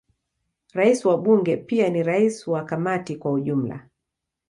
Rais 0.73 1.05
wa 1.05 1.17
Bunge 1.17 1.57
pia 1.57 1.89
ni 1.89 2.03
rais 2.03 2.47
wa 2.47 2.65
Kamati 2.65 3.15
kwa 3.15 3.31
ujumla. 3.31 3.89